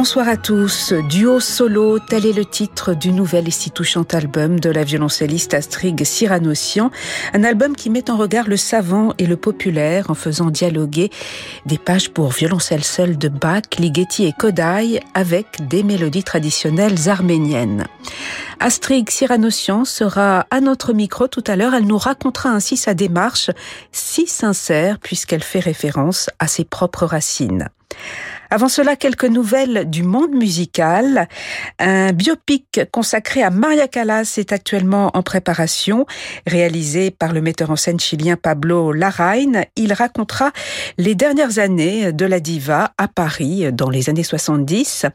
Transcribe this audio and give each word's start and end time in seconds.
Bonsoir 0.00 0.30
à 0.30 0.38
tous. 0.38 0.94
Duo 1.10 1.40
solo, 1.40 1.98
tel 1.98 2.24
est 2.24 2.32
le 2.32 2.46
titre 2.46 2.94
du 2.94 3.12
nouvel 3.12 3.48
et 3.48 3.50
si 3.50 3.70
touchant 3.70 4.06
album 4.12 4.58
de 4.58 4.70
la 4.70 4.82
violoncelliste 4.82 5.52
Astrid 5.52 6.02
Cyranossian. 6.02 6.90
Un 7.34 7.44
album 7.44 7.76
qui 7.76 7.90
met 7.90 8.10
en 8.10 8.16
regard 8.16 8.48
le 8.48 8.56
savant 8.56 9.12
et 9.18 9.26
le 9.26 9.36
populaire 9.36 10.08
en 10.08 10.14
faisant 10.14 10.48
dialoguer 10.48 11.10
des 11.66 11.76
pages 11.76 12.08
pour 12.08 12.30
violoncelle 12.30 12.82
seul 12.82 13.18
de 13.18 13.28
Bach, 13.28 13.76
Ligeti 13.78 14.24
et 14.24 14.32
Kodai 14.32 15.00
avec 15.12 15.68
des 15.68 15.82
mélodies 15.82 16.24
traditionnelles 16.24 17.10
arméniennes. 17.10 17.84
Astrid 18.58 19.10
Cyranossian 19.10 19.84
sera 19.84 20.46
à 20.50 20.62
notre 20.62 20.94
micro 20.94 21.28
tout 21.28 21.44
à 21.46 21.56
l'heure. 21.56 21.74
Elle 21.74 21.86
nous 21.86 21.98
racontera 21.98 22.48
ainsi 22.48 22.78
sa 22.78 22.94
démarche 22.94 23.50
si 23.92 24.26
sincère 24.26 24.98
puisqu'elle 24.98 25.42
fait 25.42 25.60
référence 25.60 26.30
à 26.38 26.46
ses 26.46 26.64
propres 26.64 27.04
racines. 27.04 27.68
Avant 28.52 28.68
cela, 28.68 28.96
quelques 28.96 29.26
nouvelles 29.26 29.88
du 29.88 30.02
monde 30.02 30.32
musical. 30.32 31.28
Un 31.78 32.12
biopic 32.12 32.80
consacré 32.90 33.44
à 33.44 33.50
Maria 33.50 33.86
Callas 33.86 34.34
est 34.38 34.50
actuellement 34.50 35.12
en 35.14 35.22
préparation, 35.22 36.04
réalisé 36.48 37.12
par 37.12 37.32
le 37.32 37.42
metteur 37.42 37.70
en 37.70 37.76
scène 37.76 38.00
chilien 38.00 38.34
Pablo 38.34 38.92
Larraine. 38.92 39.66
Il 39.76 39.92
racontera 39.92 40.50
les 40.98 41.14
dernières 41.14 41.60
années 41.60 42.12
de 42.12 42.26
la 42.26 42.40
diva 42.40 42.92
à 42.98 43.06
Paris 43.06 43.72
dans 43.72 43.88
les 43.88 44.10
années 44.10 44.24
70. 44.24 45.06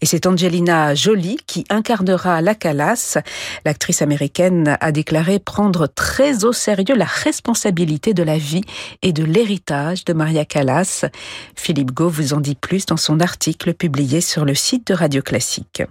Et 0.00 0.06
c'est 0.06 0.26
Angelina 0.26 0.94
Jolie 0.94 1.38
qui 1.48 1.64
incarnera 1.70 2.42
la 2.42 2.54
Callas. 2.54 3.18
L'actrice 3.64 4.02
américaine 4.02 4.78
a 4.80 4.92
déclaré 4.92 5.40
prendre 5.40 5.88
très 5.88 6.44
au 6.44 6.52
sérieux 6.52 6.94
la 6.94 7.06
responsabilité 7.06 8.14
de 8.14 8.22
la 8.22 8.38
vie 8.38 8.62
et 9.02 9.12
de 9.12 9.24
l'héritage 9.24 10.04
de 10.04 10.12
Maria 10.12 10.44
Callas. 10.44 11.06
Philippe 11.56 11.90
Gau 11.90 12.08
vous 12.08 12.34
en 12.34 12.40
dit 12.40 12.54
plus 12.54 12.83
dans 12.86 12.96
son 12.96 13.20
article 13.20 13.74
publié 13.74 14.20
sur 14.20 14.44
le 14.44 14.54
site 14.54 14.86
de 14.88 14.94
Radio 14.94 15.22
Classique. 15.22 15.82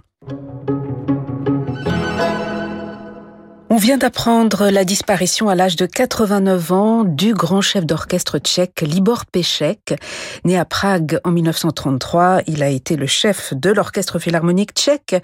On 3.74 3.76
vient 3.76 3.98
d'apprendre 3.98 4.70
la 4.70 4.84
disparition 4.84 5.48
à 5.48 5.56
l'âge 5.56 5.74
de 5.74 5.86
89 5.86 6.70
ans 6.70 7.02
du 7.02 7.34
grand 7.34 7.60
chef 7.60 7.84
d'orchestre 7.84 8.38
tchèque 8.38 8.82
Libor 8.82 9.26
Pechek. 9.26 10.00
Né 10.44 10.56
à 10.56 10.64
Prague 10.64 11.18
en 11.24 11.32
1933, 11.32 12.42
il 12.46 12.62
a 12.62 12.68
été 12.68 12.94
le 12.94 13.08
chef 13.08 13.52
de 13.52 13.70
l'orchestre 13.70 14.20
philharmonique 14.20 14.74
tchèque 14.74 15.16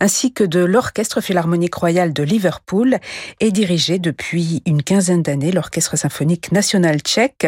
ainsi 0.00 0.34
que 0.34 0.44
de 0.44 0.62
l'orchestre 0.62 1.22
philharmonique 1.22 1.76
royal 1.76 2.12
de 2.12 2.22
Liverpool 2.22 2.98
et 3.40 3.50
dirigé 3.50 3.98
depuis 3.98 4.62
une 4.66 4.82
quinzaine 4.82 5.22
d'années 5.22 5.50
l'orchestre 5.50 5.96
symphonique 5.96 6.52
national 6.52 7.00
tchèque. 7.00 7.46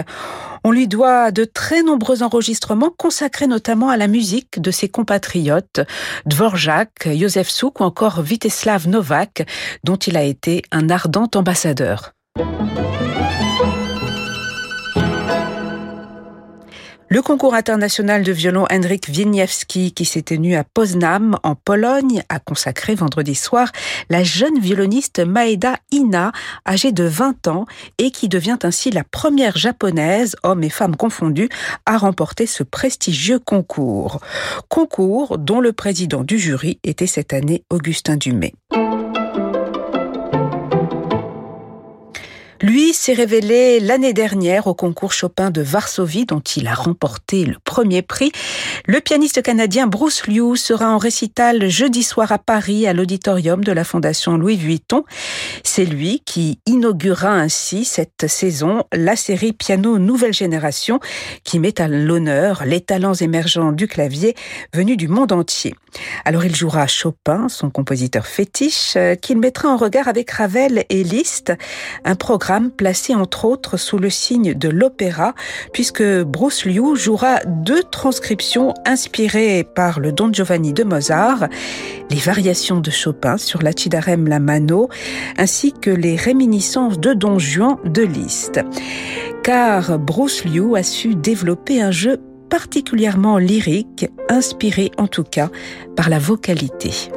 On 0.69 0.73
lui 0.73 0.89
doit 0.89 1.31
de 1.31 1.45
très 1.45 1.85
nombreux 1.85 2.25
enregistrements 2.25 2.91
consacrés 2.91 3.47
notamment 3.47 3.89
à 3.89 3.97
la 3.97 4.09
musique 4.09 4.61
de 4.61 4.73
ses 4.73 4.89
compatriotes 4.89 5.81
Dvorak, 6.27 7.09
Josef 7.17 7.49
Souk 7.49 7.79
ou 7.79 7.85
encore 7.85 8.21
Viteslav 8.21 8.89
Novak, 8.89 9.47
dont 9.85 9.95
il 9.95 10.17
a 10.17 10.25
été 10.25 10.63
un 10.73 10.91
ardent 10.91 11.31
ambassadeur. 11.37 12.15
Le 17.09 17.23
concours 17.23 17.55
international 17.55 18.25
de 18.25 18.33
violon 18.33 18.67
Henryk 18.69 19.07
Wieniawski, 19.09 19.93
qui 19.93 20.05
s'est 20.05 20.23
tenu 20.23 20.57
à 20.57 20.65
Poznań, 20.65 21.37
en 21.45 21.55
Pologne, 21.55 22.25
a 22.29 22.41
consacré 22.41 22.97
vendredi 22.97 23.37
soir 23.37 23.71
la 24.11 24.25
jeune 24.25 24.59
violoniste 24.59 25.21
Maeda 25.21 25.77
Ina, 25.93 26.33
âgée 26.67 26.91
de 26.91 27.05
20 27.05 27.47
ans, 27.47 27.67
et 27.99 28.11
qui 28.11 28.29
devient 28.29 28.59
ainsi 28.65 28.91
la 28.91 29.05
première 29.05 29.57
japonaise, 29.57 30.35
hommes 30.43 30.65
et 30.65 30.69
femmes 30.69 30.97
confondus, 30.97 31.49
à 31.87 31.97
remporter 31.97 32.47
ce 32.47 32.65
prestigieux 32.65 33.39
concours. 33.39 34.21
Concours 34.69 35.39
dont 35.39 35.61
le 35.61 35.73
président 35.73 36.25
du 36.25 36.41
jury 36.41 36.81
était 36.83 37.07
cette 37.07 37.33
année 37.33 37.63
Augustin 37.71 38.17
Dumay. 38.17 38.53
Lui 42.63 42.95
s'est 42.95 43.13
révélé 43.13 43.81
l'année 43.81 44.15
dernière 44.15 44.67
au 44.67 44.75
concours 44.75 45.13
Chopin 45.13 45.51
de 45.51 45.61
Varsovie 45.61 46.25
dont 46.25 46.41
il 46.41 46.67
a 46.69 46.75
remporté 46.75 47.45
le 47.45 47.57
premier 47.63 48.01
prix. 48.01 48.33
Le 48.87 49.01
pianiste 49.01 49.43
canadien 49.43 49.87
Bruce 49.87 50.27
Liu 50.27 50.57
sera 50.57 50.91
en 50.91 50.97
récital 50.97 51.69
jeudi 51.69 52.03
soir 52.03 52.33
à 52.33 52.39
Paris 52.39 52.87
à 52.87 52.95
l'auditorium 52.95 53.63
de 53.63 53.73
la 53.73 53.85
Fondation 53.85 54.39
Louis 54.39 54.57
Vuitton. 54.57 55.05
C'est 55.65 55.85
lui 55.85 56.23
qui 56.25 56.59
inaugurera 56.65 57.31
ainsi 57.31 57.85
cette 57.85 58.27
saison 58.27 58.85
la 58.91 59.17
série 59.17 59.53
Piano 59.53 59.99
Nouvelle 59.99 60.33
Génération 60.33 60.99
qui 61.45 61.59
met 61.59 61.79
à 61.79 61.89
l'honneur 61.89 62.65
les 62.65 62.81
talents 62.81 63.15
émergents 63.15 63.73
du 63.73 63.87
clavier 63.87 64.35
venus 64.73 64.97
du 64.97 65.09
monde 65.09 65.33
entier. 65.33 65.75
Alors 66.25 66.45
il 66.45 66.57
jouera 66.57 66.87
Chopin, 66.87 67.49
son 67.49 67.71
compositeur 67.71 68.27
fétiche, 68.27 68.95
euh, 68.97 69.15
qu'il 69.15 69.39
mettra 69.39 69.69
en 69.69 69.77
regard 69.77 70.09
avec 70.09 70.31
Ravel 70.31 70.85
et 70.89 71.05
Liszt, 71.05 71.53
un 72.05 72.15
programme 72.15 72.47
placé 72.61 73.15
entre 73.15 73.45
autres 73.45 73.77
sous 73.77 73.99
le 73.99 74.11
signe 74.11 74.55
de 74.55 74.69
l'opéra, 74.69 75.35
puisque 75.73 76.03
Bruce 76.23 76.65
Liu 76.65 76.97
jouera 76.97 77.41
deux 77.47 77.83
transcriptions 77.83 78.75
inspirées 78.85 79.65
par 79.75 80.01
le 80.01 80.13
Don 80.13 80.33
Giovanni 80.33 80.73
de 80.73 80.85
Mozart, 80.85 81.49
les 82.11 82.17
variations 82.17 82.81
de 82.81 82.91
Chopin 82.91 83.37
sur 83.37 83.63
l'Acidarem 83.63 84.27
la 84.29 84.41
Mano, 84.41 84.89
ainsi 85.37 85.73
que 85.73 85.91
les 85.91 86.17
réminiscences 86.17 86.99
de 86.99 87.15
Don 87.15 87.39
Juan 87.39 87.77
de 87.85 88.03
Liszt. 88.03 88.61
Car 89.43 89.99
Bruce 89.99 90.45
Liu 90.45 90.77
a 90.77 90.83
su 90.83 91.15
développer 91.15 91.81
un 91.81 91.91
jeu 91.91 92.19
particulièrement 92.49 93.39
lyrique, 93.39 94.07
inspiré 94.29 94.91
en 94.99 95.07
tout 95.07 95.25
cas 95.25 95.51
par 95.97 96.09
la 96.09 96.19
vocalité. 96.19 97.11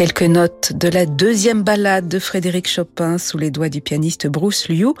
Quelques 0.00 0.22
notes 0.22 0.72
de 0.72 0.88
la 0.88 1.04
deuxième 1.04 1.62
ballade 1.62 2.08
de 2.08 2.18
Frédéric 2.18 2.66
Chopin 2.66 3.18
sous 3.18 3.36
les 3.36 3.50
doigts 3.50 3.68
du 3.68 3.82
pianiste 3.82 4.28
Bruce 4.28 4.70
Liu. 4.70 4.94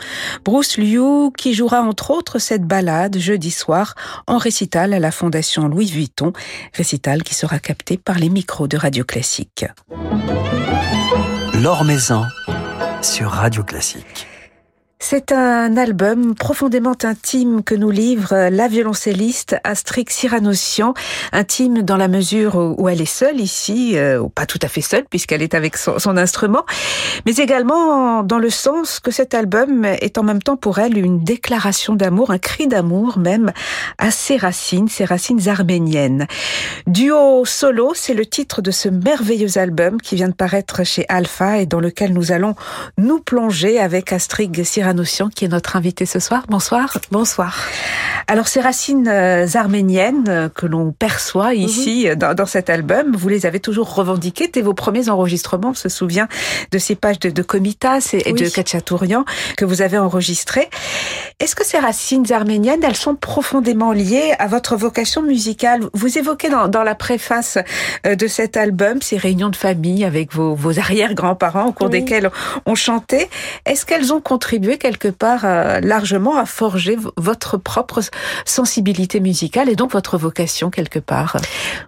Bruce 0.44 0.76
Liu 0.76 1.32
qui 1.38 1.54
jouera 1.54 1.80
entre 1.80 2.10
autres 2.10 2.38
cette 2.38 2.66
ballade 2.66 3.16
jeudi 3.16 3.50
soir 3.50 3.94
en 4.26 4.36
récital 4.36 4.92
à 4.92 4.98
la 4.98 5.10
Fondation 5.10 5.68
Louis 5.68 5.86
Vuitton, 5.86 6.34
récital 6.74 7.22
qui 7.22 7.34
sera 7.34 7.58
capté 7.58 7.96
par 7.96 8.18
les 8.18 8.28
micros 8.28 8.68
de 8.68 8.76
Radio 8.76 9.02
Classique. 9.02 9.64
L'Or 11.62 11.82
sur 13.00 13.30
Radio 13.30 13.62
Classique. 13.62 14.26
C'est 15.02 15.32
un 15.32 15.78
album 15.78 16.34
profondément 16.34 16.94
intime 17.04 17.64
que 17.64 17.74
nous 17.74 17.90
livre 17.90 18.50
la 18.50 18.68
violoncelliste 18.68 19.56
Astrid 19.64 20.10
Cyranossian, 20.10 20.92
intime 21.32 21.80
dans 21.80 21.96
la 21.96 22.06
mesure 22.06 22.74
où 22.78 22.86
elle 22.86 23.00
est 23.00 23.06
seule 23.06 23.40
ici, 23.40 23.96
euh, 23.96 24.20
ou 24.20 24.28
pas 24.28 24.44
tout 24.44 24.58
à 24.60 24.68
fait 24.68 24.82
seule 24.82 25.06
puisqu'elle 25.08 25.40
est 25.40 25.54
avec 25.54 25.78
son, 25.78 26.16
instrument, 26.18 26.66
mais 27.24 27.34
également 27.36 28.22
dans 28.22 28.38
le 28.38 28.50
sens 28.50 29.00
que 29.00 29.10
cet 29.10 29.32
album 29.32 29.86
est 29.86 30.18
en 30.18 30.22
même 30.22 30.42
temps 30.42 30.58
pour 30.58 30.78
elle 30.78 30.98
une 30.98 31.24
déclaration 31.24 31.94
d'amour, 31.94 32.30
un 32.30 32.38
cri 32.38 32.68
d'amour 32.68 33.18
même 33.18 33.52
à 33.96 34.10
ses 34.10 34.36
racines, 34.36 34.88
ses 34.88 35.06
racines 35.06 35.48
arméniennes. 35.48 36.26
Duo 36.86 37.46
solo, 37.46 37.92
c'est 37.94 38.14
le 38.14 38.26
titre 38.26 38.60
de 38.60 38.70
ce 38.70 38.90
merveilleux 38.90 39.56
album 39.56 39.98
qui 39.98 40.14
vient 40.14 40.28
de 40.28 40.34
paraître 40.34 40.84
chez 40.84 41.06
Alpha 41.08 41.58
et 41.58 41.66
dans 41.66 41.80
lequel 41.80 42.12
nous 42.12 42.32
allons 42.32 42.54
nous 42.98 43.20
plonger 43.20 43.80
avec 43.80 44.12
Astrid 44.12 44.62
Cyranossian 44.62 44.89
Qui 45.34 45.44
est 45.44 45.48
notre 45.48 45.76
invité 45.76 46.04
ce 46.04 46.18
soir. 46.18 46.44
Bonsoir. 46.48 46.98
Bonsoir. 47.12 47.68
Alors 48.26 48.46
ces 48.46 48.60
racines 48.60 49.08
euh, 49.08 49.46
arméniennes 49.54 50.26
euh, 50.28 50.48
que 50.48 50.66
l'on 50.66 50.92
perçoit 50.92 51.50
mhm. 51.50 51.60
ici 51.60 52.08
euh, 52.08 52.14
dans, 52.14 52.46
cet 52.46 52.70
album, 52.70 53.14
vous 53.16 53.28
les 53.28 53.44
avez 53.44 53.60
toujours 53.60 53.94
revendiquées 53.94 54.48
dès 54.52 54.62
vos 54.62 54.74
premiers 54.74 55.08
enregistrements. 55.08 55.70
On 55.70 55.74
se 55.74 55.88
souvient 55.88 56.28
de 56.70 56.78
ces 56.78 56.94
pages 56.94 57.18
de, 57.18 57.30
de 57.30 57.42
Komitas 57.42 58.10
et, 58.12 58.32
de 58.32 58.48
Kachatourian 58.48 59.24
que 59.56 59.64
vous 59.64 59.82
avez 59.82 59.98
enregistrées. 59.98 60.68
Est-ce 61.40 61.56
que 61.56 61.64
ces 61.64 61.78
racines 61.78 62.30
arméniennes, 62.30 62.84
elles 62.84 62.96
sont 62.96 63.16
profondément 63.16 63.92
liées 63.92 64.34
à 64.38 64.46
votre 64.46 64.76
vocation 64.76 65.22
musicale? 65.22 65.80
Vous 65.92 66.18
évoquez 66.18 66.50
dans, 66.50 66.68
dans 66.68 66.82
la 66.82 66.94
préface 66.94 67.58
de 68.04 68.26
cet 68.26 68.56
album 68.56 69.02
ces 69.02 69.16
réunions 69.16 69.48
de 69.48 69.56
famille 69.56 70.04
avec 70.04 70.32
vos, 70.34 70.54
vos 70.54 70.78
arrière-grands-parents 70.78 71.66
au 71.66 71.72
cours 71.72 71.88
desquels 71.88 72.30
on 72.66 72.74
chantait. 72.74 73.28
Est-ce 73.64 73.86
qu'elles 73.86 74.12
ont 74.12 74.20
contribué 74.20 74.78
quelque 74.80 75.08
part 75.08 75.44
euh, 75.44 75.78
largement 75.80 76.36
à 76.36 76.46
forger 76.46 76.96
votre 77.16 77.56
propre 77.56 78.00
sensibilité 78.44 79.20
musicale 79.20 79.68
et 79.68 79.76
donc 79.76 79.92
votre 79.92 80.18
vocation 80.18 80.70
quelque 80.70 80.98
part 80.98 81.36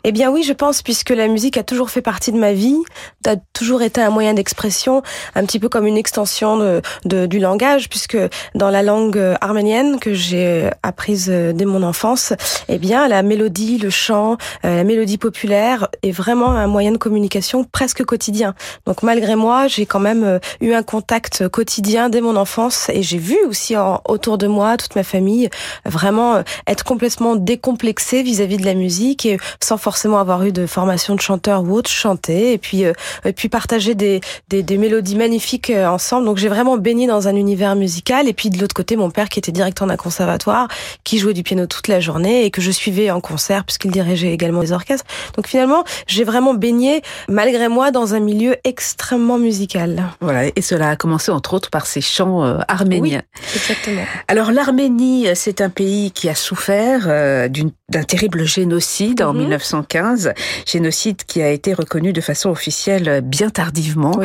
Eh 0.04 0.12
bien 0.12 0.30
oui, 0.30 0.44
je 0.44 0.52
pense, 0.52 0.82
puisque 0.82 1.10
la 1.10 1.26
musique 1.26 1.56
a 1.56 1.64
toujours 1.64 1.90
fait 1.90 2.02
partie 2.02 2.30
de 2.30 2.38
ma 2.38 2.52
vie, 2.52 2.78
a 3.26 3.34
toujours 3.52 3.82
été 3.82 4.00
un 4.00 4.10
moyen 4.10 4.34
d'expression, 4.34 5.02
un 5.34 5.44
petit 5.44 5.58
peu 5.58 5.68
comme 5.68 5.86
une 5.86 5.96
extension 5.96 6.80
du 7.04 7.38
langage, 7.38 7.88
puisque 7.88 8.18
dans 8.54 8.70
la 8.70 8.82
langue 8.82 9.20
arménienne 9.40 9.98
que 9.98 10.14
j'ai 10.14 10.70
apprise 10.84 11.28
dès 11.28 11.64
mon 11.64 11.82
enfance, 11.82 12.32
eh 12.68 12.78
bien 12.78 13.08
la 13.08 13.22
mélodie, 13.22 13.78
le 13.78 13.90
chant, 13.90 14.36
euh, 14.64 14.76
la 14.76 14.84
mélodie 14.84 15.18
populaire 15.18 15.88
est 16.02 16.10
vraiment 16.10 16.50
un 16.50 16.66
moyen 16.66 16.92
de 16.92 16.98
communication 16.98 17.64
presque 17.64 18.04
quotidien. 18.04 18.54
Donc 18.86 19.02
malgré 19.02 19.36
moi, 19.36 19.66
j'ai 19.68 19.86
quand 19.86 20.00
même 20.00 20.24
euh, 20.24 20.38
eu 20.60 20.72
un 20.72 20.82
contact 20.82 21.48
quotidien 21.48 22.08
dès 22.08 22.20
mon 22.20 22.36
enfance 22.36 22.81
et 22.88 23.02
j'ai 23.02 23.18
vu 23.18 23.36
aussi 23.46 23.74
autour 24.06 24.38
de 24.38 24.46
moi 24.46 24.76
toute 24.76 24.96
ma 24.96 25.02
famille 25.02 25.48
vraiment 25.84 26.36
euh, 26.36 26.42
être 26.66 26.84
complètement 26.84 27.36
décomplexée 27.36 28.22
vis-à-vis 28.22 28.56
de 28.56 28.64
la 28.64 28.74
musique 28.74 29.26
et 29.26 29.38
sans 29.62 29.76
forcément 29.76 30.18
avoir 30.18 30.42
eu 30.44 30.52
de 30.52 30.66
formation 30.66 31.14
de 31.14 31.20
chanteur 31.20 31.62
ou 31.62 31.72
autre 31.72 31.90
chanter 31.90 32.52
et 32.52 32.58
puis 32.58 32.84
euh, 32.84 32.92
et 33.24 33.32
puis 33.32 33.48
partager 33.48 33.94
des, 33.94 34.20
des, 34.48 34.62
des 34.62 34.78
mélodies 34.78 35.16
magnifiques 35.16 35.70
euh, 35.70 35.86
ensemble. 35.86 36.26
Donc 36.26 36.38
j'ai 36.38 36.48
vraiment 36.48 36.76
baigné 36.76 37.06
dans 37.06 37.28
un 37.28 37.36
univers 37.36 37.76
musical 37.76 38.28
et 38.28 38.32
puis 38.32 38.50
de 38.50 38.58
l'autre 38.58 38.74
côté 38.74 38.96
mon 38.96 39.10
père 39.10 39.28
qui 39.28 39.38
était 39.38 39.52
directeur 39.52 39.86
d'un 39.86 39.96
conservatoire 39.96 40.68
qui 41.04 41.18
jouait 41.18 41.34
du 41.34 41.42
piano 41.42 41.66
toute 41.66 41.88
la 41.88 42.00
journée 42.00 42.44
et 42.44 42.50
que 42.50 42.60
je 42.60 42.70
suivais 42.70 43.10
en 43.10 43.20
concert 43.20 43.64
puisqu'il 43.64 43.90
dirigeait 43.90 44.32
également 44.32 44.60
des 44.60 44.72
orchestres. 44.72 45.06
Donc 45.36 45.46
finalement 45.46 45.84
j'ai 46.06 46.24
vraiment 46.24 46.54
baigné 46.54 47.02
malgré 47.28 47.68
moi 47.68 47.90
dans 47.90 48.14
un 48.14 48.20
milieu 48.20 48.56
extrêmement 48.64 49.38
musical. 49.38 50.04
Voilà 50.20 50.46
et 50.54 50.62
cela 50.62 50.90
a 50.90 50.96
commencé 50.96 51.30
entre 51.30 51.54
autres 51.54 51.70
par 51.70 51.86
ces 51.86 52.00
chants 52.00 52.58
arménien. 52.72 53.22
exactement. 53.54 54.04
Alors 54.28 54.52
l'Arménie, 54.52 55.26
c'est 55.34 55.60
un 55.60 55.68
pays 55.68 56.10
qui 56.10 56.28
a 56.28 56.34
souffert 56.34 57.04
euh, 57.06 57.48
d'un 57.48 58.02
terrible 58.02 58.44
génocide 58.44 59.22
en 59.22 59.32
1915, 59.32 60.28
mhm. 60.28 60.34
génocide 60.66 61.24
qui 61.24 61.42
a 61.42 61.50
été 61.50 61.74
reconnu 61.74 62.12
de 62.12 62.20
façon 62.20 62.50
officielle 62.50 63.20
bien 63.22 63.50
tardivement. 63.50 64.18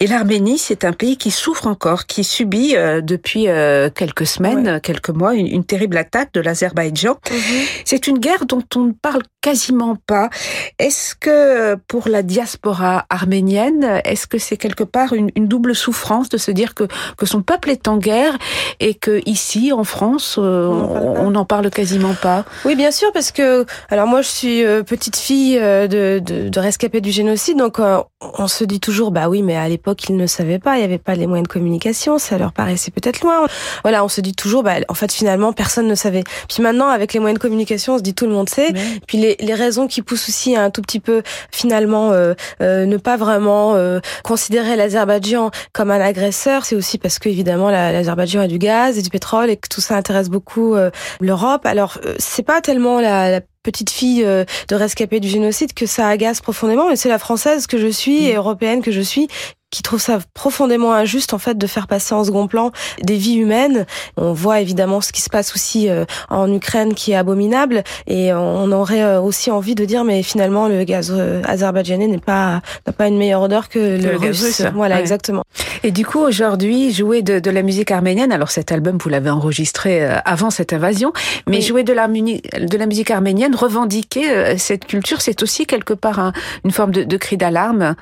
Et 0.00 0.06
l'Arménie, 0.06 0.58
c'est 0.58 0.84
un 0.84 0.92
pays 0.92 1.16
qui 1.16 1.30
souffre 1.30 1.66
encore, 1.66 2.06
qui 2.06 2.24
subit 2.24 2.76
euh, 2.76 3.00
depuis 3.00 3.48
euh, 3.48 3.90
quelques 3.90 4.26
semaines, 4.26 4.80
quelques 4.80 5.10
mois, 5.10 5.34
une, 5.34 5.64
terrible 5.64 5.96
attaque 5.96 6.32
de 6.32 6.40
l'Azerbaïdjan. 6.40 7.16
Mhm. 7.30 7.38
C'est 7.84 8.06
une 8.06 8.18
guerre 8.18 8.46
dont 8.46 8.64
on 8.76 8.84
ne 8.84 8.92
parle 8.92 9.22
quasiment 9.40 9.96
pas. 10.06 10.30
Est-ce 10.78 11.14
que 11.14 11.76
pour 11.88 12.08
la 12.08 12.22
diaspora 12.22 13.06
arménienne, 13.08 14.00
est-ce 14.04 14.26
que 14.26 14.38
c'est 14.38 14.56
quelque 14.56 14.84
part 14.84 15.12
une, 15.12 15.30
une, 15.36 15.48
double 15.48 15.74
souffrance 15.74 16.28
de 16.28 16.36
se 16.36 16.50
dire 16.50 16.74
que, 16.74 16.84
que 17.16 17.26
son 17.26 17.42
peuple 17.42 17.69
est 17.70 17.88
en 17.88 17.96
guerre 17.96 18.36
et 18.80 18.94
que 18.94 19.20
ici, 19.26 19.72
en 19.72 19.84
France, 19.84 20.36
euh, 20.38 20.66
on 20.68 21.30
n'en 21.30 21.44
parle 21.44 21.70
quasiment 21.70 22.14
pas. 22.14 22.44
Oui, 22.64 22.74
bien 22.74 22.90
sûr, 22.90 23.12
parce 23.12 23.32
que 23.32 23.64
alors 23.88 24.06
moi, 24.06 24.22
je 24.22 24.28
suis 24.28 24.64
euh, 24.64 24.82
petite 24.82 25.16
fille 25.16 25.58
euh, 25.58 25.86
de, 25.86 26.20
de, 26.20 26.48
de 26.48 26.60
rescapés 26.60 27.00
du 27.00 27.10
génocide, 27.10 27.58
donc 27.58 27.78
on 28.20 28.48
se 28.48 28.64
dit 28.64 28.80
toujours, 28.80 29.10
bah 29.10 29.28
oui, 29.28 29.42
mais 29.42 29.56
à 29.56 29.68
l'époque, 29.68 30.08
ils 30.08 30.16
ne 30.16 30.26
savaient 30.26 30.58
pas, 30.58 30.76
il 30.76 30.78
n'y 30.78 30.84
avait 30.84 30.98
pas 30.98 31.14
les 31.14 31.26
moyens 31.26 31.48
de 31.48 31.52
communication, 31.52 32.18
ça 32.18 32.38
leur 32.38 32.52
paraissait 32.52 32.90
peut-être 32.90 33.22
loin. 33.22 33.46
Voilà, 33.82 34.04
on 34.04 34.08
se 34.08 34.20
dit 34.20 34.34
toujours, 34.34 34.62
bah 34.62 34.74
en 34.88 34.94
fait, 34.94 35.12
finalement, 35.12 35.52
personne 35.52 35.86
ne 35.86 35.94
savait. 35.94 36.24
Puis 36.48 36.62
maintenant, 36.62 36.88
avec 36.88 37.12
les 37.12 37.20
moyens 37.20 37.38
de 37.38 37.42
communication, 37.42 37.94
on 37.94 37.98
se 37.98 38.02
dit 38.02 38.14
tout 38.14 38.26
le 38.26 38.32
monde 38.32 38.48
sait. 38.48 38.72
Puis 39.06 39.18
les, 39.18 39.36
les 39.40 39.54
raisons 39.54 39.86
qui 39.86 40.02
poussent 40.02 40.28
aussi 40.28 40.54
à 40.56 40.62
un 40.62 40.70
tout 40.70 40.82
petit 40.82 41.00
peu, 41.00 41.22
finalement, 41.50 42.12
ne 42.60 42.96
pas 42.96 43.16
vraiment 43.16 43.76
considérer 44.22 44.76
l'Azerbaïdjan 44.76 45.50
comme 45.72 45.90
un 45.90 46.00
agresseur, 46.00 46.64
c'est 46.64 46.76
aussi 46.76 46.98
parce 46.98 47.18
que 47.18 47.28
évidemment 47.28 47.70
l'Azerbaïdjan 47.70 48.40
a 48.40 48.46
du 48.46 48.58
gaz 48.58 48.98
et 48.98 49.02
du 49.02 49.10
pétrole 49.10 49.50
et 49.50 49.56
que 49.56 49.68
tout 49.68 49.80
ça 49.80 49.96
intéresse 49.96 50.28
beaucoup 50.28 50.74
euh, 50.74 50.90
l'Europe. 51.20 51.66
Alors 51.66 51.98
euh, 52.04 52.14
c'est 52.18 52.42
pas 52.42 52.60
tellement 52.60 53.00
la, 53.00 53.30
la 53.30 53.40
petite 53.62 53.90
fille 53.90 54.24
euh, 54.24 54.44
de 54.68 54.74
rescapée 54.74 55.20
du 55.20 55.28
génocide 55.28 55.72
que 55.74 55.86
ça 55.86 56.08
agace 56.08 56.40
profondément, 56.40 56.88
mais 56.88 56.96
c'est 56.96 57.08
la 57.08 57.18
française 57.18 57.66
que 57.66 57.78
je 57.78 57.88
suis 57.88 58.26
et 58.26 58.34
mm. 58.34 58.36
européenne 58.36 58.82
que 58.82 58.92
je 58.92 59.00
suis 59.00 59.28
qui 59.70 59.82
trouve 59.82 60.00
ça 60.00 60.18
profondément 60.34 60.92
injuste 60.92 61.32
en 61.32 61.38
fait 61.38 61.56
de 61.56 61.66
faire 61.66 61.86
passer 61.86 62.14
en 62.14 62.24
second 62.24 62.48
plan 62.48 62.72
des 63.02 63.16
vies 63.16 63.36
humaines. 63.36 63.86
On 64.16 64.32
voit 64.32 64.60
évidemment 64.60 65.00
ce 65.00 65.12
qui 65.12 65.22
se 65.22 65.30
passe 65.30 65.54
aussi 65.54 65.88
euh, 65.88 66.04
en 66.28 66.52
Ukraine 66.52 66.94
qui 66.94 67.12
est 67.12 67.16
abominable 67.16 67.84
et 68.06 68.32
on 68.32 68.72
aurait 68.72 69.02
euh, 69.02 69.20
aussi 69.20 69.50
envie 69.50 69.74
de 69.74 69.84
dire 69.84 70.04
mais 70.04 70.22
finalement 70.22 70.66
le 70.68 70.82
gaz 70.84 71.12
euh, 71.14 71.42
azerbaïdjanais 71.44 72.08
n'est 72.08 72.18
pas 72.18 72.62
n'a 72.86 72.92
pas 72.92 73.06
une 73.06 73.16
meilleure 73.16 73.42
odeur 73.42 73.68
que, 73.68 73.78
le, 73.78 74.16
russe. 74.16 74.62
Voilà 74.74 75.00
exactement. 75.00 75.44
Et 75.84 75.92
du 75.92 76.04
coup 76.04 76.18
aujourd'hui 76.18 76.92
jouer 76.92 77.22
de, 77.22 77.38
de, 77.38 77.50
la 77.50 77.62
musique 77.62 77.90
arménienne. 77.90 78.32
Alors 78.32 78.50
cet 78.50 78.72
album 78.72 78.98
vous 79.00 79.08
l'avez 79.08 79.30
enregistré 79.30 80.04
avant 80.24 80.50
cette 80.50 80.72
invasion, 80.72 81.12
mais 81.46 81.60
jouer 81.60 81.84
de 81.84 81.92
la, 81.92 82.08
de 82.08 82.76
la 82.76 82.86
musique 82.86 83.10
arménienne, 83.10 83.54
revendiquer 83.54 84.56
cette 84.58 84.86
culture, 84.86 85.20
c'est 85.20 85.42
aussi 85.42 85.66
quelque 85.66 85.94
part 85.94 86.32
une 86.64 86.70
forme 86.70 86.90
de, 86.90 87.04
de 87.04 87.16
cri 87.16 87.36
d'alarme. 87.36 87.94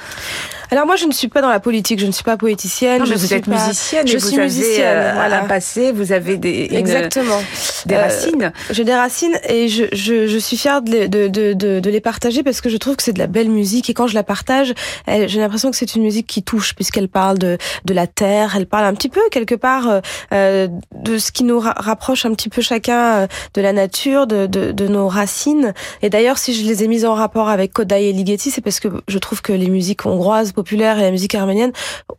Alors 0.70 0.86
moi 0.86 0.96
je 0.96 1.06
ne 1.06 1.12
suis 1.12 1.28
pas 1.28 1.40
dans 1.40 1.48
la 1.48 1.57
politique, 1.60 2.00
je 2.00 2.06
ne 2.06 2.12
suis 2.12 2.24
pas 2.24 2.36
poéticienne. 2.36 3.04
je 3.06 3.14
vous 3.14 3.34
êtes 3.34 3.46
musicienne. 3.46 4.06
Je 4.06 4.18
suis 4.18 4.36
musicienne. 4.36 4.86
Euh, 4.86 5.12
voilà. 5.14 5.42
Un 5.42 5.46
passé, 5.46 5.92
vous 5.92 6.12
avez 6.12 6.36
des 6.36 6.68
exactement 6.72 7.40
des 7.88 7.96
euh, 7.96 8.02
racines. 8.02 8.52
J'ai 8.70 8.84
des 8.84 8.94
racines 8.94 9.38
et 9.48 9.68
je, 9.68 9.84
je, 9.92 10.26
je 10.26 10.38
suis 10.38 10.56
fière 10.56 10.82
de, 10.82 11.06
de, 11.06 11.26
de, 11.28 11.52
de, 11.80 11.90
les 11.90 12.00
partager 12.00 12.42
parce 12.42 12.60
que 12.60 12.68
je 12.68 12.76
trouve 12.76 12.96
que 12.96 13.02
c'est 13.02 13.12
de 13.12 13.18
la 13.18 13.26
belle 13.26 13.48
musique 13.48 13.90
et 13.90 13.94
quand 13.94 14.06
je 14.06 14.14
la 14.14 14.22
partage, 14.22 14.74
j'ai 15.06 15.40
l'impression 15.40 15.70
que 15.70 15.76
c'est 15.76 15.94
une 15.94 16.02
musique 16.02 16.26
qui 16.26 16.42
touche 16.42 16.74
puisqu'elle 16.74 17.08
parle 17.08 17.38
de, 17.38 17.58
de 17.84 17.94
la 17.94 18.06
terre, 18.06 18.54
elle 18.56 18.66
parle 18.66 18.84
un 18.84 18.94
petit 18.94 19.08
peu 19.08 19.20
quelque 19.30 19.54
part 19.54 19.88
euh, 19.88 20.00
euh 20.32 20.68
de 21.02 21.18
ce 21.18 21.32
qui 21.32 21.44
nous 21.44 21.60
rapproche 21.60 22.26
un 22.26 22.34
petit 22.34 22.48
peu 22.48 22.60
chacun 22.60 23.26
de 23.54 23.60
la 23.60 23.72
nature, 23.72 24.26
de, 24.26 24.46
de, 24.46 24.72
de 24.72 24.88
nos 24.88 25.08
racines. 25.08 25.72
Et 26.02 26.10
d'ailleurs, 26.10 26.38
si 26.38 26.54
je 26.54 26.66
les 26.66 26.84
ai 26.84 26.88
mises 26.88 27.04
en 27.04 27.14
rapport 27.14 27.48
avec 27.48 27.72
Kodai 27.72 28.10
et 28.10 28.12
Ligeti, 28.12 28.50
c'est 28.50 28.60
parce 28.60 28.80
que 28.80 28.88
je 29.06 29.18
trouve 29.18 29.40
que 29.40 29.52
les 29.52 29.68
musiques 29.68 30.04
hongroises 30.06 30.52
populaires 30.52 30.98
et 30.98 31.02
la 31.02 31.10
musique 31.10 31.34
arménienne 31.34 31.72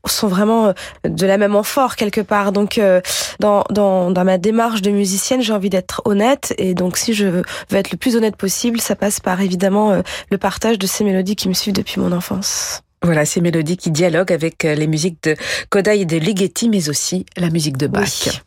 sont 0.06 0.28
vraiment 0.28 0.68
euh, 0.68 0.74
de 1.04 1.26
la 1.26 1.38
même 1.38 1.56
amphore 1.56 1.96
quelque 1.96 2.22
part. 2.22 2.52
Donc 2.52 2.78
euh, 2.78 3.02
dans, 3.40 3.64
dans, 3.70 4.12
dans 4.12 4.24
ma 4.24 4.38
démarche 4.38 4.82
de 4.82 4.92
musicienne, 4.92 5.42
j'ai 5.42 5.54
envie 5.60 5.70
d'être 5.70 6.02
honnête 6.06 6.54
et 6.58 6.74
donc 6.74 6.98
si 6.98 7.14
je 7.14 7.26
veux 7.26 7.44
être 7.72 7.92
le 7.92 7.98
plus 7.98 8.16
honnête 8.16 8.36
possible, 8.36 8.82
ça 8.82 8.96
passe 8.96 9.20
par 9.20 9.42
évidemment 9.42 9.92
euh, 9.92 10.02
le 10.32 10.38
partage 10.38 10.80
de 10.80 10.88
ces 10.88 11.04
mélodies 11.04 11.36
qui 11.36 11.50
me 11.50 11.54
suivent 11.54 11.76
depuis 11.76 12.00
mon 12.00 12.12
enfance. 12.12 12.82
Voilà, 13.02 13.26
ces 13.26 13.40
mélodies 13.40 13.78
qui 13.78 13.92
dialoguent 13.92 14.34
avec 14.34 14.64
les 14.64 14.88
musiques 14.88 15.24
de 15.24 15.36
Kodai 15.70 16.02
et 16.02 16.06
de 16.06 16.18
Ligeti, 16.18 16.68
mais 16.68 16.90
aussi 16.90 17.26
la 17.38 17.50
musique 17.50 17.78
de 17.78 17.88
Bach. 17.88 18.44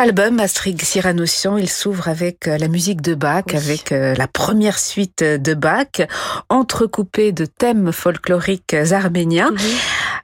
Votre 0.00 0.08
album, 0.18 0.40
Astrid 0.40 0.80
Cyranossian, 0.80 1.58
il 1.58 1.68
s'ouvre 1.68 2.08
avec 2.08 2.48
euh, 2.48 2.56
la 2.56 2.68
musique 2.68 3.02
de 3.02 3.14
Bach, 3.14 3.44
avec 3.52 3.92
euh, 3.92 4.14
la 4.14 4.26
première 4.26 4.78
suite 4.78 5.22
de 5.22 5.52
Bach, 5.52 6.00
entrecoupée 6.48 7.32
de 7.32 7.44
thèmes 7.44 7.92
folkloriques 7.92 8.72
arméniens. 8.72 9.50
Mhm. 9.50 9.58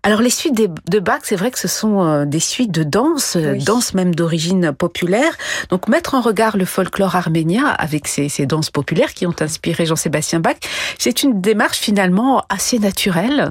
Alors 0.07 0.23
les 0.23 0.31
suites 0.31 0.55
de 0.55 0.99
Bach, 1.01 1.23
c'est 1.25 1.35
vrai 1.35 1.51
que 1.51 1.59
ce 1.59 1.67
sont 1.67 2.01
euh, 2.01 2.27
des 2.27 2.39
suites 2.39 2.71
de 2.71 2.85
danse, 2.85 3.37
danse 3.37 3.93
même 3.93 4.15
d'origine 4.15 4.71
populaire. 4.71 5.37
Donc 5.69 5.89
mettre 5.89 6.15
en 6.15 6.21
regard 6.21 6.57
le 6.57 6.65
folklore 6.65 7.17
arménien 7.17 7.67
avec 7.67 8.07
ces, 8.07 8.29
ces 8.29 8.47
danses 8.47 8.71
populaires 8.71 9.15
qui 9.15 9.27
ont 9.27 9.35
inspiré 9.41 9.85
Jean-Sébastien 9.85 10.39
Bach, 10.39 10.59
c'est 10.97 11.25
une 11.25 11.41
démarche 11.41 11.79
finalement 11.79 12.45
assez 12.49 12.79
naturelle. 12.79 13.51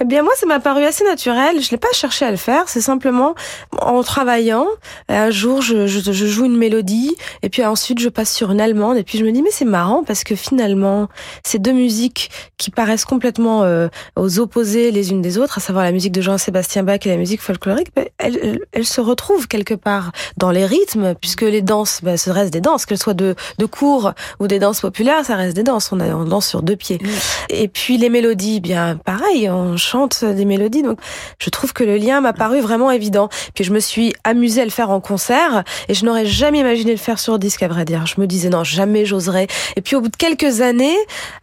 Eh 0.00 0.04
bien 0.04 0.24
moi, 0.24 0.32
ça 0.34 0.46
m'a 0.46 0.58
paru 0.58 0.82
assez 0.82 1.04
naturel. 1.04 1.62
Je 1.62 1.70
l'ai 1.70 1.76
pas 1.76 1.92
cherché 1.92 2.24
à 2.24 2.32
le 2.32 2.38
faire. 2.38 2.68
C'est 2.68 2.80
simplement 2.80 3.36
en 3.80 4.02
travaillant. 4.02 4.66
Un 5.08 5.30
jour, 5.30 5.62
je, 5.62 5.86
je, 5.86 6.00
je, 6.00 6.26
joue 6.26 6.46
une 6.46 6.56
mélodie 6.56 7.14
et 7.44 7.48
puis 7.48 7.64
ensuite 7.64 8.00
je 8.00 8.08
passe 8.08 8.32
sur 8.32 8.50
une 8.50 8.60
allemande 8.60 8.96
et 8.96 9.04
puis 9.04 9.16
je 9.16 9.24
me 9.24 9.30
dis 9.30 9.42
mais 9.42 9.52
c'est 9.52 9.64
marrant 9.64 10.02
parce 10.02 10.24
que 10.24 10.34
finalement, 10.34 11.08
ces 11.44 11.60
deux 11.60 11.70
musiques 11.72 12.32
qui 12.56 12.72
paraissent 12.72 13.04
complètement 13.04 13.62
euh, 13.62 13.86
aux 14.16 14.40
opposés 14.40 14.90
les 14.90 15.12
unes 15.12 15.22
des 15.22 15.38
autres, 15.38 15.58
à 15.58 15.60
savoir 15.60 15.83
la 15.84 15.92
musique 15.92 16.12
de 16.12 16.20
Jean-Sébastien 16.20 16.82
Bach 16.82 17.00
et 17.04 17.08
la 17.08 17.16
musique 17.16 17.40
folklorique, 17.40 17.88
elles, 18.18 18.60
elles, 18.72 18.86
se 18.86 19.00
retrouvent 19.00 19.48
quelque 19.48 19.74
part 19.74 20.12
dans 20.36 20.50
les 20.50 20.66
rythmes, 20.66 21.14
puisque 21.20 21.42
les 21.42 21.62
danses, 21.62 22.00
ben, 22.02 22.16
ce 22.16 22.30
reste 22.30 22.52
des 22.52 22.60
danses, 22.60 22.86
qu'elles 22.86 22.98
soient 22.98 23.14
de, 23.14 23.34
de 23.58 23.66
cours 23.66 24.12
ou 24.40 24.46
des 24.46 24.58
danses 24.58 24.80
populaires, 24.80 25.24
ça 25.24 25.36
reste 25.36 25.56
des 25.56 25.62
danses. 25.62 25.90
On, 25.92 26.00
a, 26.00 26.06
on 26.14 26.24
danse 26.24 26.46
sur 26.46 26.62
deux 26.62 26.76
pieds. 26.76 27.00
Et 27.50 27.68
puis 27.68 27.98
les 27.98 28.08
mélodies, 28.08 28.60
bien 28.60 28.96
pareil, 28.96 29.48
on 29.50 29.76
chante 29.76 30.24
des 30.24 30.44
mélodies. 30.44 30.82
Donc 30.82 30.98
je 31.38 31.50
trouve 31.50 31.72
que 31.72 31.84
le 31.84 31.96
lien 31.96 32.20
m'a 32.20 32.32
paru 32.32 32.60
vraiment 32.60 32.90
évident. 32.90 33.28
Puis 33.54 33.64
je 33.64 33.72
me 33.72 33.80
suis 33.80 34.14
amusée 34.24 34.62
à 34.62 34.64
le 34.64 34.70
faire 34.70 34.90
en 34.90 35.00
concert 35.00 35.64
et 35.88 35.94
je 35.94 36.04
n'aurais 36.04 36.26
jamais 36.26 36.60
imaginé 36.60 36.92
le 36.92 36.98
faire 36.98 37.18
sur 37.18 37.38
disque, 37.38 37.62
à 37.62 37.68
vrai 37.68 37.84
dire. 37.84 38.06
Je 38.06 38.20
me 38.20 38.26
disais 38.26 38.48
non, 38.48 38.64
jamais 38.64 39.06
j'oserais. 39.06 39.46
Et 39.76 39.80
puis 39.80 39.96
au 39.96 40.00
bout 40.00 40.08
de 40.08 40.16
quelques 40.16 40.60
années, 40.60 40.96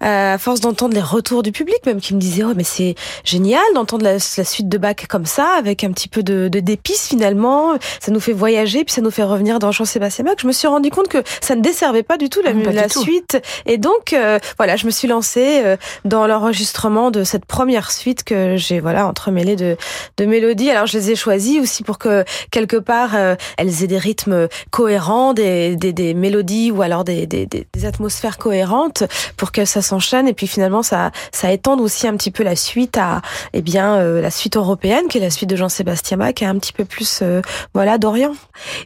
euh, 0.03 0.35
à 0.35 0.37
force 0.37 0.61
d'entendre 0.61 0.93
les 0.93 1.01
retours 1.01 1.43
du 1.43 1.51
public, 1.51 1.79
même 1.85 1.99
qui 1.99 2.13
me 2.13 2.19
disaient 2.19 2.43
oh 2.43 2.53
mais 2.55 2.63
c'est 2.63 2.95
génial 3.23 3.61
d'entendre 3.75 4.03
la, 4.03 4.19
la 4.37 4.43
suite 4.45 4.69
de 4.69 4.77
Bach 4.77 4.95
comme 5.09 5.25
ça, 5.25 5.47
avec 5.57 5.83
un 5.83 5.91
petit 5.91 6.07
peu 6.07 6.23
de 6.23 6.47
d'épices 6.47 7.07
finalement. 7.07 7.77
Ça 7.99 8.11
nous 8.11 8.19
fait 8.19 8.33
voyager, 8.33 8.83
puis 8.83 8.93
ça 8.93 9.01
nous 9.01 9.11
fait 9.11 9.23
revenir 9.23 9.59
dans 9.59 9.71
Jean-Sébastien 9.71 10.25
Bach. 10.25 10.35
Je 10.39 10.47
me 10.47 10.51
suis 10.51 10.67
rendu 10.67 10.89
compte 10.89 11.07
que 11.07 11.23
ça 11.41 11.55
ne 11.55 11.61
desservait 11.61 12.03
pas 12.03 12.17
du 12.17 12.29
tout 12.29 12.41
la, 12.41 12.53
la 12.53 12.89
suite. 12.89 13.41
Et 13.65 13.77
donc, 13.77 14.13
euh, 14.13 14.39
voilà, 14.57 14.75
je 14.75 14.85
me 14.85 14.91
suis 14.91 15.07
lancée 15.07 15.61
euh, 15.63 15.77
dans 16.05 16.27
l'enregistrement 16.27 17.11
de 17.11 17.23
cette 17.23 17.45
première 17.45 17.91
suite 17.91 18.23
que 18.23 18.57
j'ai 18.57 18.79
voilà 18.79 19.07
entremêlée 19.07 19.55
de, 19.55 19.77
de 20.17 20.25
mélodies. 20.25 20.69
Alors, 20.69 20.85
je 20.85 20.97
les 20.97 21.11
ai 21.11 21.15
choisies 21.15 21.59
aussi 21.59 21.83
pour 21.83 21.97
que, 21.97 22.23
quelque 22.51 22.77
part, 22.77 23.15
euh, 23.15 23.35
elles 23.57 23.83
aient 23.83 23.87
des 23.87 23.97
rythmes 23.97 24.47
cohérents, 24.69 25.33
des, 25.33 25.75
des, 25.75 25.93
des 25.93 26.13
mélodies 26.13 26.71
ou 26.71 26.81
alors 26.81 27.03
des, 27.03 27.25
des, 27.27 27.45
des, 27.45 27.85
atmosphères 27.85 28.37
cohérentes 28.37 29.03
pour 29.37 29.51
que 29.51 29.65
ça 29.65 29.81
s'enchaîne. 29.81 30.27
Et 30.27 30.33
puis, 30.33 30.47
finalement, 30.47 30.83
ça, 30.83 31.11
ça 31.31 31.51
étende 31.51 31.81
aussi 31.81 32.07
un 32.07 32.15
petit 32.15 32.31
peu 32.31 32.43
la 32.43 32.55
suite 32.55 32.97
à, 32.97 33.21
eh 33.53 33.61
bien, 33.61 33.97
la 34.19 34.31
suite 34.31 34.57
européenne, 34.57 35.07
qui 35.09 35.17
est 35.17 35.21
la 35.21 35.29
suite 35.29 35.49
de 35.49 35.55
Jean-Sébastien 35.55 36.17
Bach, 36.17 36.33
qui 36.33 36.43
est 36.43 36.47
un 36.47 36.57
petit 36.57 36.73
peu 36.73 36.85
plus, 36.85 37.19
euh, 37.21 37.41
voilà, 37.73 37.97
d'Orient. 37.97 38.33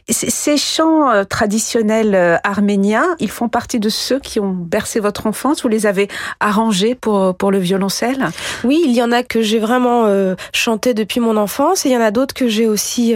Ces 0.08 0.56
chants 0.56 1.10
euh, 1.10 1.24
traditionnels 1.24 2.14
euh, 2.14 2.36
arméniens, 2.44 3.16
ils 3.18 3.30
font 3.30 3.48
partie 3.48 3.80
de 3.80 3.88
ceux 3.88 4.20
qui 4.20 4.40
ont 4.40 4.52
bercé 4.52 5.00
votre 5.00 5.26
enfance. 5.26 5.62
Vous 5.62 5.68
les 5.68 5.86
avez 5.86 6.08
arrangés 6.40 6.94
pour 6.94 7.34
pour 7.36 7.50
le 7.50 7.58
violoncelle? 7.58 8.28
Oui, 8.64 8.82
il 8.84 8.92
y 8.92 9.02
en 9.02 9.12
a 9.12 9.22
que 9.22 9.42
j'ai 9.42 9.58
vraiment 9.58 10.06
chanté 10.52 10.94
depuis 10.94 11.20
mon 11.20 11.36
enfance, 11.36 11.86
et 11.86 11.88
il 11.88 11.92
y 11.92 11.96
en 11.96 12.00
a 12.00 12.10
d'autres 12.10 12.34
que 12.34 12.48
j'ai 12.48 12.66
aussi 12.66 13.14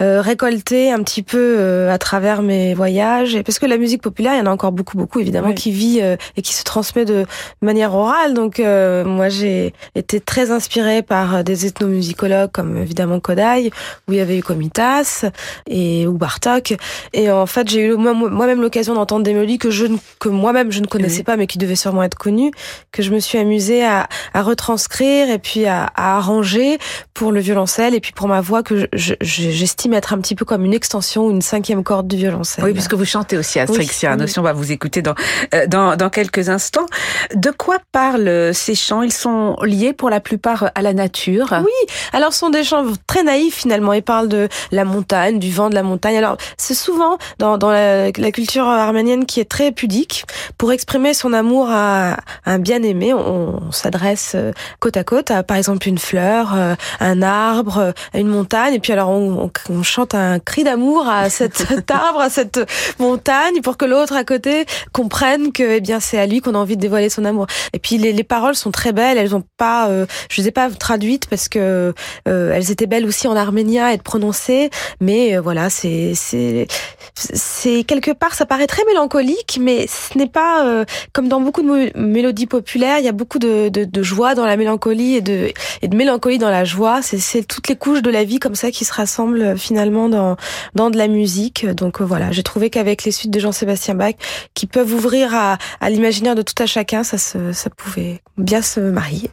récolté 0.00 0.92
un 0.92 1.02
petit 1.02 1.22
peu 1.22 1.88
à 1.90 1.98
travers 1.98 2.42
mes 2.42 2.74
voyages. 2.74 3.34
Et 3.34 3.42
parce 3.42 3.58
que 3.58 3.66
la 3.66 3.78
musique 3.78 4.02
populaire, 4.02 4.34
il 4.34 4.38
y 4.38 4.40
en 4.40 4.46
a 4.46 4.50
encore 4.50 4.72
beaucoup, 4.72 4.96
beaucoup 4.96 5.20
évidemment, 5.20 5.52
qui 5.52 5.70
vit 5.70 6.00
et 6.00 6.42
qui 6.42 6.54
se 6.54 6.64
transmet 6.64 7.04
de 7.04 7.26
manière 7.62 7.94
orale. 7.94 8.34
Donc 8.34 8.58
moi, 8.58 9.28
j'ai 9.28 9.72
été 9.94 10.20
très 10.20 10.50
inspirée 10.50 11.02
par 11.02 11.39
des 11.42 11.66
ethnomusicologues 11.66 12.50
comme 12.52 12.76
évidemment 12.76 13.20
Kodai, 13.20 13.70
où 14.08 14.12
il 14.12 14.18
y 14.18 14.20
avait 14.20 14.38
eu 14.38 14.42
Komitas 14.42 15.24
et 15.68 16.06
ou 16.06 16.12
Bartok. 16.12 16.74
Et 17.12 17.30
en 17.30 17.46
fait, 17.46 17.68
j'ai 17.68 17.86
eu 17.86 17.96
moi-même 17.96 18.60
l'occasion 18.60 18.94
d'entendre 18.94 19.24
des 19.24 19.32
mélodies 19.32 19.58
que 19.58 19.70
je 19.70 19.86
que 20.18 20.28
moi-même 20.28 20.70
je 20.70 20.80
ne 20.80 20.86
connaissais 20.86 21.22
pas, 21.22 21.36
mais 21.36 21.46
qui 21.46 21.58
devaient 21.58 21.76
sûrement 21.76 22.02
être 22.02 22.16
connues, 22.16 22.50
que 22.92 23.02
je 23.02 23.10
me 23.10 23.20
suis 23.20 23.38
amusée 23.38 23.84
à, 23.84 24.08
à 24.34 24.42
retranscrire 24.42 25.30
et 25.30 25.38
puis 25.38 25.66
à, 25.66 25.84
à, 25.94 26.16
arranger 26.16 26.78
pour 27.14 27.32
le 27.32 27.40
violoncelle 27.40 27.94
et 27.94 28.00
puis 28.00 28.12
pour 28.12 28.28
ma 28.28 28.40
voix 28.40 28.62
que 28.62 28.88
j'estime 28.92 29.94
être 29.94 30.12
un 30.12 30.18
petit 30.18 30.34
peu 30.34 30.44
comme 30.44 30.64
une 30.64 30.74
extension 30.74 31.26
ou 31.26 31.30
une 31.30 31.42
cinquième 31.42 31.82
corde 31.84 32.06
du 32.08 32.16
violoncelle. 32.16 32.64
Oui, 32.64 32.72
puisque 32.72 32.94
vous 32.94 33.04
chantez 33.04 33.36
aussi 33.36 33.58
à 33.58 33.66
Strixia. 33.66 34.16
Oui, 34.18 34.32
On 34.36 34.42
va 34.42 34.52
vous 34.52 34.72
écouter 34.72 35.02
dans, 35.02 35.14
euh, 35.54 35.66
dans, 35.66 35.96
dans 35.96 36.10
quelques 36.10 36.48
instants. 36.48 36.86
De 37.34 37.50
quoi 37.50 37.78
parlent 37.92 38.52
ces 38.54 38.74
chants? 38.74 39.02
Ils 39.02 39.12
sont 39.12 39.56
liés 39.62 39.92
pour 39.92 40.10
la 40.10 40.20
plupart 40.20 40.70
à 40.74 40.82
la 40.82 40.92
nature 40.92 41.29
nature. 41.38 41.58
Oui, 41.64 41.94
alors 42.12 42.32
ce 42.32 42.40
sont 42.40 42.50
des 42.50 42.64
chants 42.64 42.84
très 43.06 43.22
naïfs 43.22 43.54
finalement. 43.54 43.92
Ils 43.92 44.02
parlent 44.02 44.28
de 44.28 44.48
la 44.72 44.84
montagne, 44.84 45.38
du 45.38 45.50
vent 45.50 45.70
de 45.70 45.74
la 45.74 45.82
montagne. 45.82 46.16
Alors 46.16 46.36
c'est 46.56 46.74
souvent 46.74 47.18
dans, 47.38 47.58
dans 47.58 47.70
la, 47.70 48.10
la, 48.10 48.30
culture 48.32 48.66
arménienne 48.66 49.26
qui 49.26 49.40
est 49.40 49.48
très 49.48 49.72
pudique. 49.72 50.24
Pour 50.58 50.72
exprimer 50.72 51.14
son 51.14 51.32
amour 51.32 51.68
à, 51.70 52.16
un 52.46 52.58
bien-aimé, 52.58 53.14
on, 53.14 53.70
s'adresse 53.72 54.32
euh, 54.34 54.52
côte 54.80 54.96
à 54.96 55.04
côte 55.04 55.30
à 55.30 55.42
par 55.42 55.56
exemple 55.56 55.88
une 55.88 55.98
fleur, 55.98 56.54
euh, 56.54 56.74
un 57.00 57.22
arbre, 57.22 57.92
une 58.14 58.28
montagne. 58.28 58.74
Et 58.74 58.80
puis 58.80 58.92
alors 58.92 59.10
on, 59.10 59.50
on 59.68 59.82
chante 59.82 60.14
un 60.14 60.38
cri 60.38 60.64
d'amour 60.64 61.08
à 61.08 61.30
cet 61.30 61.90
arbre, 61.90 62.20
à 62.20 62.30
cette 62.30 62.60
montagne, 62.98 63.60
pour 63.62 63.76
que 63.76 63.84
l'autre 63.84 64.14
à 64.14 64.24
côté 64.24 64.66
comprenne 64.92 65.52
que 65.52 65.76
eh 65.76 65.80
bien 65.80 66.00
c'est 66.00 66.18
à 66.18 66.26
lui 66.26 66.40
qu'on 66.40 66.54
a 66.54 66.58
envie 66.58 66.76
de 66.76 66.80
dévoiler 66.80 67.08
son 67.08 67.24
amour. 67.24 67.46
Et 67.72 67.78
puis 67.78 67.98
les, 67.98 68.12
les 68.12 68.24
paroles 68.24 68.54
sont 68.54 68.70
très 68.70 68.92
belles. 68.92 69.18
Elles 69.18 69.34
ont 69.34 69.44
pas, 69.56 69.88
euh, 69.88 70.06
je 70.30 70.40
les 70.40 70.48
ai 70.48 70.50
pas 70.50 70.70
traduites 70.70 71.19
parce 71.28 71.48
que 71.48 71.92
euh, 72.28 72.52
elles 72.54 72.70
étaient 72.70 72.86
belles 72.86 73.06
aussi 73.06 73.28
en 73.28 73.36
arménien 73.36 73.86
à 73.86 73.92
être 73.92 74.02
prononcées. 74.02 74.70
Mais 75.00 75.36
euh, 75.36 75.40
voilà, 75.40 75.70
c'est 75.70 76.12
c'est 76.14 76.66
c'est 77.14 77.84
quelque 77.84 78.12
part 78.12 78.34
ça 78.34 78.46
paraît 78.46 78.66
très 78.66 78.84
mélancolique, 78.86 79.58
mais 79.60 79.86
ce 79.86 80.16
n'est 80.16 80.28
pas 80.28 80.84
comme 81.12 81.28
dans 81.28 81.40
beaucoup 81.40 81.62
de 81.62 81.98
mélodies 81.98 82.46
populaires. 82.46 82.98
Il 82.98 83.04
y 83.04 83.08
a 83.08 83.12
beaucoup 83.12 83.38
de, 83.38 83.68
de, 83.68 83.84
de, 83.84 84.02
joie 84.02 84.34
dans 84.34 84.46
la 84.46 84.56
mélancolie 84.56 85.16
et 85.16 85.20
de 85.20 85.52
et 85.82 85.88
de 85.88 85.96
mélancolie 85.96 86.38
dans 86.38 86.50
la 86.50 86.64
joie. 86.64 87.02
C'est 87.02 87.18
c'est 87.18 87.42
toutes 87.42 87.68
les 87.68 87.76
couches 87.76 88.02
de 88.02 88.10
la 88.10 88.24
vie 88.24 88.38
comme 88.38 88.54
ça 88.54 88.70
qui 88.70 88.84
se 88.84 88.92
rassemblent 88.92 89.58
finalement 89.58 90.08
dans 90.08 90.36
dans 90.74 90.90
de 90.90 90.96
la 90.96 91.08
musique. 91.08 91.66
Donc 91.66 92.00
voilà, 92.00 92.30
j'ai 92.32 92.42
trouvé 92.42 92.70
qu'avec 92.70 93.04
les 93.04 93.10
suites 93.10 93.30
de 93.30 93.40
Jean-Sébastien 93.40 93.94
Bach, 93.94 94.14
qui 94.54 94.66
peuvent 94.66 94.92
ouvrir 94.92 95.34
à, 95.34 95.58
à 95.80 95.90
l'imaginaire 95.90 96.34
de 96.34 96.42
tout 96.42 96.60
à 96.62 96.66
chacun, 96.66 97.02
ça, 97.04 97.18
se, 97.18 97.52
ça 97.52 97.70
pouvait 97.70 98.20
bien 98.36 98.62
se 98.62 98.80
marier. 98.80 99.30